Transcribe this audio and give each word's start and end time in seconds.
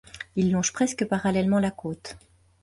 Il 0.35 0.49
longe 0.51 0.73
presque 0.73 1.05
parallèlement 1.05 1.59
la 1.59 1.69
côte. 1.69 2.17